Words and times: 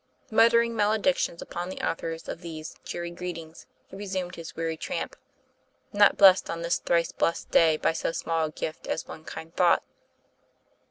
Muttering 0.31 0.75
maledictions 0.75 1.43
upon 1.43 1.69
the 1.69 1.87
authors 1.87 2.27
of 2.27 2.41
these 2.41 2.75
cheery 2.83 3.11
greetings, 3.11 3.67
he 3.85 3.95
re 3.95 4.07
sumed 4.07 4.33
his 4.33 4.55
weary 4.55 4.75
tramp, 4.75 5.15
not 5.93 6.17
blessed 6.17 6.49
on 6.49 6.63
this 6.63 6.79
thrice 6.79 7.11
blessed 7.11 7.51
day 7.51 7.77
by 7.77 7.93
so 7.93 8.11
small 8.11 8.45
a 8.45 8.51
gift 8.51 8.87
as 8.87 9.05
one 9.07 9.23
kind 9.23 9.55
thought. 9.55 9.83